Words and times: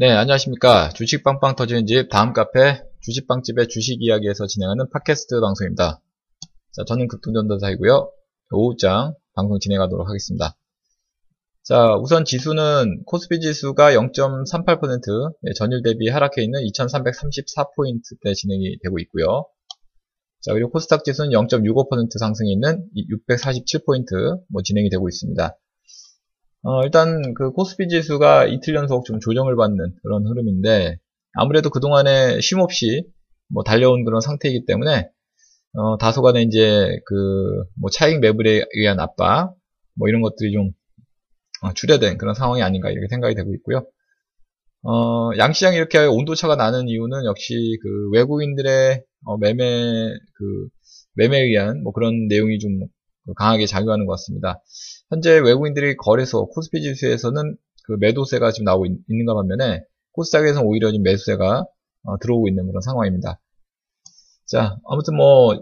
네, 0.00 0.12
안녕하십니까. 0.12 0.90
주식 0.90 1.24
빵빵 1.24 1.56
터지는 1.56 1.84
집, 1.84 2.08
다음 2.08 2.32
카페, 2.32 2.80
주식빵집의 3.02 3.66
주식 3.66 4.00
이야기에서 4.00 4.46
진행하는 4.46 4.88
팟캐스트 4.92 5.40
방송입니다. 5.40 6.00
자, 6.70 6.84
저는 6.86 7.08
급등전도사이고요. 7.08 8.08
오후장 8.52 9.16
방송 9.34 9.58
진행하도록 9.58 10.06
하겠습니다. 10.06 10.56
자, 11.64 11.96
우선 11.96 12.24
지수는 12.24 13.02
코스피 13.06 13.40
지수가 13.40 13.90
0.38% 13.90 15.34
예, 15.48 15.52
전일 15.54 15.82
대비 15.82 16.08
하락해 16.08 16.44
있는 16.44 16.60
2334포인트대 16.60 18.36
진행이 18.36 18.78
되고 18.84 19.00
있고요. 19.00 19.46
자, 20.42 20.52
그리고 20.52 20.70
코스닥 20.70 21.02
지수는 21.02 21.30
0.65% 21.32 22.16
상승해 22.20 22.52
있는 22.52 22.86
647포인트 22.94 24.42
뭐 24.48 24.62
진행이 24.62 24.90
되고 24.90 25.08
있습니다. 25.08 25.58
어, 26.62 26.82
일단 26.84 27.34
그 27.34 27.52
코스피 27.52 27.88
지수가 27.88 28.46
이틀 28.46 28.74
연속 28.74 29.04
좀 29.04 29.20
조정을 29.20 29.56
받는 29.56 29.94
그런 30.02 30.26
흐름인데 30.26 30.98
아무래도 31.34 31.70
그동안에 31.70 32.40
쉼없이 32.40 33.04
뭐 33.48 33.62
달려온 33.64 34.04
그런 34.04 34.20
상태이기 34.20 34.66
때문에 34.66 35.08
어, 35.74 35.98
다소간의 35.98 36.44
이제 36.44 36.98
그 37.06 37.14
뭐 37.80 37.90
차익 37.90 38.20
매물에 38.20 38.64
의한 38.74 39.00
압박 39.00 39.54
뭐 39.96 40.08
이런 40.08 40.22
것들이 40.22 40.52
좀 40.52 40.72
어, 41.62 41.72
출해된 41.74 42.18
그런 42.18 42.34
상황이 42.34 42.62
아닌가 42.62 42.90
이렇게 42.90 43.08
생각이 43.08 43.34
되고 43.34 43.54
있고요. 43.54 43.86
어, 44.82 45.30
양시장이 45.36 45.76
이렇게 45.76 45.98
온도차가 45.98 46.56
나는 46.56 46.88
이유는 46.88 47.24
역시 47.24 47.78
그 47.82 48.10
외국인들의 48.12 49.02
어, 49.26 49.36
매매 49.38 49.64
그 50.34 50.68
매매에 51.14 51.42
의한 51.42 51.82
뭐 51.82 51.92
그런 51.92 52.28
내용이 52.28 52.58
좀 52.58 52.80
강하게 53.34 53.66
작용하는 53.66 54.06
것 54.06 54.12
같습니다. 54.12 54.62
현재 55.10 55.38
외국인들이 55.38 55.96
거래소 55.96 56.48
코스피 56.48 56.82
지수에서는 56.82 57.56
그 57.84 57.96
매도세가 58.00 58.52
지금 58.52 58.64
나오고 58.64 58.86
있, 58.86 58.92
는가 59.08 59.34
반면에 59.34 59.82
코스닥에서는 60.12 60.66
오히려 60.66 60.90
지금 60.90 61.04
매수세가 61.04 61.64
어, 62.04 62.18
들어오고 62.18 62.48
있는 62.48 62.66
그런 62.66 62.80
상황입니다. 62.80 63.40
자, 64.46 64.76
아무튼 64.86 65.16
뭐, 65.16 65.54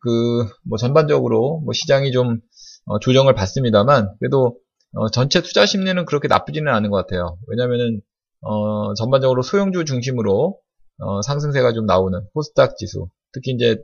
그, 0.00 0.46
뭐 0.64 0.78
전반적으로 0.78 1.60
뭐 1.64 1.72
시장이 1.72 2.12
좀 2.12 2.40
어, 2.86 2.98
조정을 2.98 3.34
받습니다만, 3.34 4.14
그래도 4.18 4.58
어, 4.94 5.10
전체 5.10 5.42
투자 5.42 5.66
심리는 5.66 6.04
그렇게 6.06 6.28
나쁘지는 6.28 6.72
않은 6.72 6.90
것 6.90 6.96
같아요. 6.96 7.38
왜냐면은, 7.48 8.00
어, 8.40 8.94
전반적으로 8.94 9.42
소형주 9.42 9.84
중심으로 9.84 10.58
어, 10.98 11.22
상승세가 11.22 11.72
좀 11.72 11.84
나오는 11.86 12.20
코스닥 12.32 12.76
지수, 12.78 13.08
특히 13.32 13.52
이제 13.52 13.76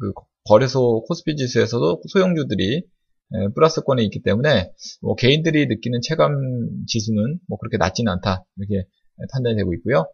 그 0.00 0.12
거래소 0.50 1.04
코스피 1.06 1.36
지수에서도 1.36 2.02
소형주들이 2.08 2.82
예, 3.32 3.54
플러스권에 3.54 4.02
있기 4.02 4.22
때문에 4.22 4.72
뭐 5.00 5.14
개인들이 5.14 5.66
느끼는 5.66 6.00
체감 6.02 6.34
지수는 6.88 7.38
뭐 7.48 7.56
그렇게 7.58 7.76
낮지는 7.76 8.10
않다 8.14 8.44
이렇게 8.56 8.88
판단이 9.32 9.54
되고 9.54 9.72
있고요. 9.74 10.10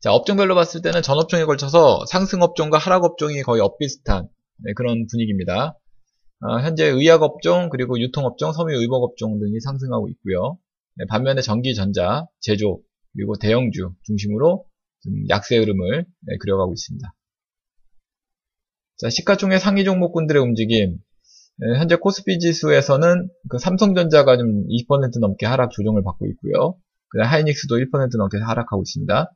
자 0.00 0.12
업종별로 0.12 0.54
봤을 0.54 0.80
때는 0.80 1.02
전 1.02 1.18
업종에 1.18 1.44
걸쳐서 1.44 2.04
상승 2.06 2.40
업종과 2.40 2.78
하락 2.78 3.02
업종이 3.02 3.42
거의 3.42 3.60
엇비슷한 3.62 4.28
네, 4.58 4.72
그런 4.74 5.08
분위기입니다. 5.10 5.76
아, 6.40 6.58
현재 6.62 6.86
의약 6.86 7.22
업종 7.22 7.68
그리고 7.68 7.98
유통 7.98 8.26
업종, 8.26 8.52
섬유 8.52 8.78
의복 8.78 9.02
업종 9.02 9.40
등이 9.40 9.58
상승하고 9.58 10.08
있고요. 10.10 10.56
네, 10.94 11.04
반면에 11.08 11.40
전기, 11.40 11.74
전자, 11.74 12.26
제조 12.38 12.80
그리고 13.14 13.34
대형주 13.36 13.90
중심으로 14.04 14.64
약세 15.30 15.56
흐름을 15.56 16.04
네, 16.20 16.36
그려가고 16.38 16.72
있습니다. 16.72 17.15
자 18.98 19.10
시가총액 19.10 19.60
상위 19.60 19.84
종목군들의 19.84 20.40
움직임 20.40 20.96
네, 21.58 21.78
현재 21.78 21.96
코스피 21.96 22.38
지수에서는 22.38 23.28
그 23.50 23.58
삼성전자가 23.58 24.38
좀 24.38 24.66
20% 24.68 25.20
넘게 25.20 25.44
하락 25.44 25.70
조정을 25.70 26.02
받고 26.02 26.26
있고요. 26.26 26.76
그다음 27.08 27.30
하이닉스도 27.30 27.76
1% 27.76 28.16
넘게 28.16 28.38
하락하고 28.38 28.82
있습니다. 28.82 29.32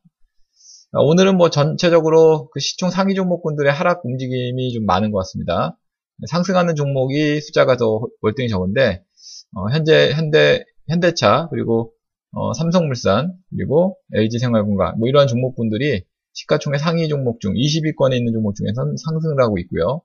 오늘은 0.93 1.37
뭐 1.37 1.51
전체적으로 1.51 2.49
그 2.51 2.61
시총 2.61 2.91
상위 2.91 3.15
종목군들의 3.15 3.71
하락 3.71 4.05
움직임이 4.05 4.73
좀 4.73 4.87
많은 4.87 5.13
것 5.13 5.19
같습니다. 5.19 5.79
상승하는 6.27 6.75
종목이 6.75 7.41
숫자가 7.41 7.77
더 7.77 8.01
월등히 8.23 8.49
적은데 8.49 9.03
어, 9.57 9.71
현재 9.73 10.11
현대 10.13 10.65
현대차 10.89 11.49
그리고 11.51 11.93
어, 12.33 12.53
삼성물산 12.55 13.35
그리고 13.51 13.99
LG생활건강 14.15 14.99
뭐 14.99 15.09
이러한 15.09 15.29
종목군들이 15.29 16.05
시가총액 16.33 16.81
상위 16.81 17.09
종목 17.09 17.41
중 17.41 17.55
20위권에 17.55 18.17
있는 18.17 18.33
종목 18.33 18.55
중에서는 18.55 18.97
상승을 18.97 19.43
하고 19.43 19.59
있고요. 19.59 20.03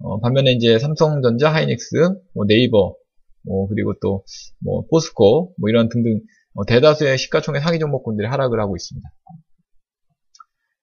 어, 0.00 0.20
반면에 0.20 0.52
이제 0.52 0.78
삼성전자, 0.78 1.52
하이닉스, 1.52 1.96
뭐 2.34 2.44
네이버, 2.46 2.94
뭐 3.44 3.68
그리고 3.68 3.94
또 4.00 4.22
뭐 4.64 4.84
포스코, 4.90 5.54
뭐 5.58 5.70
이런 5.70 5.88
등등 5.88 6.20
어, 6.54 6.64
대다수의 6.64 7.18
시가총액 7.18 7.62
상위 7.62 7.78
종목군들이 7.78 8.26
하락을 8.28 8.60
하고 8.60 8.76
있습니다. 8.76 9.08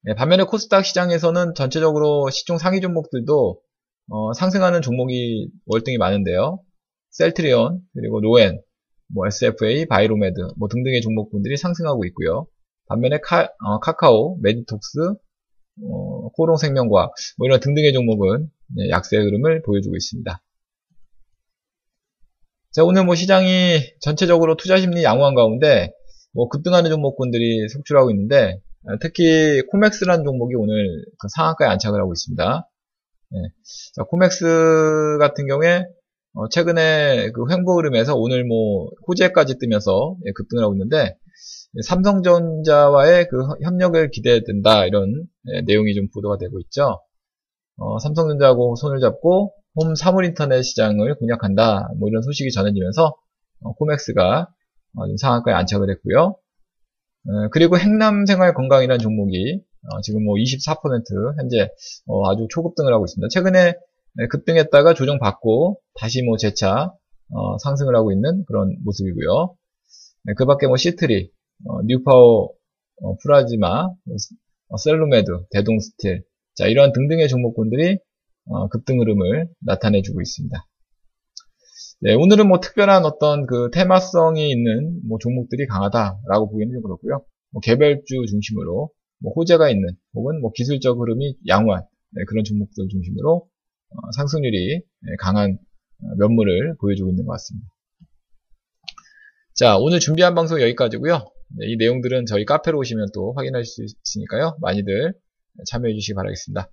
네, 0.03 0.15
반면에 0.15 0.43
코스닥 0.43 0.85
시장에서는 0.85 1.55
전체적으로 1.55 2.29
시총 2.29 2.57
상위 2.57 2.79
종목들도 2.81 3.59
어, 4.09 4.33
상승하는 4.33 4.81
종목이 4.81 5.49
월등히 5.65 5.97
많은데요. 5.97 6.59
셀트리온, 7.11 7.81
그리고 7.93 8.21
로엔, 8.21 8.61
뭐 9.13 9.25
SFA, 9.27 9.85
바이로메드, 9.87 10.35
뭐 10.57 10.67
등등의 10.69 11.01
종목군들이 11.01 11.57
상승하고 11.57 12.05
있고요. 12.05 12.47
반면에 12.87 13.19
카, 13.23 13.49
어, 13.63 13.79
카카오, 13.79 14.37
메디톡스, 14.41 14.99
어, 15.83 16.29
코오롱생명과학, 16.29 17.11
뭐 17.37 17.47
이런 17.47 17.59
등등의 17.59 17.93
종목은 17.93 18.49
네, 18.75 18.89
약세 18.89 19.17
흐름을 19.17 19.61
보여주고 19.63 19.95
있습니다. 19.95 20.41
자, 22.71 22.83
오늘 22.83 23.05
뭐 23.05 23.15
시장이 23.15 23.79
전체적으로 24.01 24.57
투자 24.57 24.77
심리 24.77 25.03
양호한 25.03 25.33
가운데 25.33 25.93
뭐 26.33 26.49
급등하는 26.49 26.89
종목군들이 26.89 27.69
속출하고 27.69 28.11
있는데 28.11 28.59
특히 28.99 29.61
코맥스라는 29.71 30.25
종목이 30.25 30.55
오늘 30.55 31.05
그 31.17 31.27
상한가에 31.29 31.69
안착을 31.69 31.99
하고 31.99 32.13
있습니다. 32.13 32.69
네. 33.31 33.39
자, 33.95 34.03
코맥스 34.03 35.17
같은 35.19 35.47
경우에 35.47 35.85
어, 36.33 36.49
최근에 36.49 37.31
그 37.31 37.45
횡보 37.49 37.77
흐름에서 37.77 38.15
오늘 38.15 38.43
뭐 38.43 38.89
호재까지 39.07 39.57
뜨면서 39.57 40.17
예, 40.25 40.31
급등을 40.33 40.63
하고 40.63 40.73
있는데 40.73 41.15
삼성전자와의 41.83 43.27
그 43.27 43.37
협력을 43.63 44.09
기대해야 44.11 44.41
된다 44.45 44.85
이런 44.85 45.25
예, 45.53 45.61
내용이 45.61 45.93
좀 45.93 46.07
보도가 46.13 46.37
되고 46.37 46.59
있죠. 46.61 47.01
어, 47.77 47.99
삼성전자하고 47.99 48.75
손을 48.75 48.99
잡고 48.99 49.53
홈 49.75 49.95
사물인터넷 49.95 50.63
시장을 50.63 51.15
공략한다 51.15 51.89
뭐 51.99 52.07
이런 52.09 52.21
소식이 52.21 52.51
전해지면서 52.51 53.15
어, 53.61 53.73
코맥스가 53.73 54.47
어, 54.95 55.17
상한가에 55.17 55.53
안착을 55.53 55.89
했고요. 55.89 56.37
어, 57.27 57.49
그리고 57.51 57.77
행남생활건강이라는 57.77 58.99
종목이 58.99 59.61
어, 59.91 60.01
지금 60.01 60.23
뭐 60.23 60.35
24% 60.35 61.37
현재 61.37 61.69
어, 62.07 62.29
아주 62.29 62.47
초급등을 62.49 62.93
하고 62.93 63.05
있습니다. 63.05 63.27
최근에 63.29 63.73
예, 64.21 64.27
급등했다가 64.27 64.93
조정받고 64.93 65.81
다시 65.99 66.23
뭐 66.23 66.37
재차 66.37 66.93
상승을 67.61 67.95
하고 67.95 68.13
있는 68.13 68.45
그런 68.47 68.77
모습이고요. 68.85 69.55
예, 70.29 70.33
그 70.37 70.45
밖에 70.45 70.67
뭐 70.67 70.77
씨트리, 70.77 71.31
어, 71.63 71.81
뉴파워 71.83 72.51
어, 73.01 73.17
프라즈마, 73.23 73.87
어, 73.87 74.77
셀루메드, 74.77 75.47
대동스틸, 75.51 76.23
자 76.55 76.67
이러한 76.67 76.91
등등의 76.93 77.27
종목군들이 77.27 77.97
어, 78.47 78.67
급등 78.69 78.99
흐름을 78.99 79.47
나타내주고 79.61 80.21
있습니다. 80.21 80.57
네, 82.01 82.13
오늘은 82.13 82.47
뭐 82.47 82.59
특별한 82.59 83.05
어떤 83.05 83.45
그 83.47 83.69
테마성이 83.71 84.51
있는 84.51 85.01
뭐 85.07 85.17
종목들이 85.19 85.65
강하다라고 85.65 86.51
보기는 86.51 86.73
좀 86.73 86.81
그렇고요. 86.81 87.23
뭐 87.51 87.61
개별주 87.61 88.25
중심으로 88.29 88.89
뭐 89.19 89.33
호재가 89.33 89.69
있는 89.69 89.89
혹은 90.13 90.41
뭐 90.41 90.51
기술적 90.53 90.99
흐름이 90.99 91.37
양호한 91.47 91.83
네, 92.11 92.23
그런 92.27 92.43
종목들 92.43 92.87
중심으로 92.89 93.47
어, 93.89 94.11
상승률이 94.15 94.77
네, 94.77 95.15
강한 95.19 95.57
어, 96.03 96.15
면모를 96.17 96.75
보여주고 96.79 97.09
있는 97.09 97.25
것 97.25 97.31
같습니다. 97.33 97.67
자, 99.53 99.77
오늘 99.77 99.99
준비한 100.01 100.35
방송 100.35 100.61
여기까지고요. 100.61 101.31
네, 101.49 101.67
이 101.67 101.77
내용들은 101.77 102.25
저희 102.25 102.45
카페로 102.45 102.77
오시면 102.79 103.07
또 103.13 103.33
확인하실 103.35 103.65
수 103.65 103.83
있으니까요. 104.03 104.57
많이들 104.61 105.13
참여해 105.67 105.93
주시기 105.93 106.13
바라겠습니다. 106.15 106.69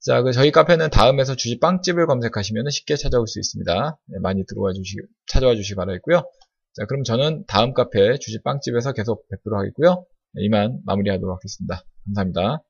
자, 0.00 0.22
그 0.22 0.32
저희 0.32 0.50
카페는 0.50 0.90
다음에서 0.90 1.34
주식 1.34 1.60
빵집을 1.60 2.06
검색하시면 2.06 2.68
쉽게 2.70 2.96
찾아올 2.96 3.26
수 3.26 3.38
있습니다. 3.40 3.98
네, 4.06 4.18
많이 4.20 4.44
들어와 4.46 4.72
주시, 4.72 4.96
찾아와 5.26 5.54
주시기 5.54 5.76
바라겠고요. 5.76 6.22
자, 6.74 6.86
그럼 6.86 7.04
저는 7.04 7.44
다음 7.46 7.72
카페 7.72 8.18
주식 8.18 8.42
빵집에서 8.42 8.92
계속 8.92 9.26
뵙도록 9.28 9.58
하겠고요. 9.58 10.04
네, 10.32 10.44
이만 10.44 10.80
마무리하도록 10.84 11.34
하겠습니다. 11.36 11.84
감사합니다. 12.06 12.62